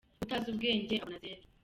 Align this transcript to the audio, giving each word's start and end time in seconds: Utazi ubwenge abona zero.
Utazi 0.23 0.47
ubwenge 0.51 0.93
abona 1.03 1.17
zero. 1.23 1.43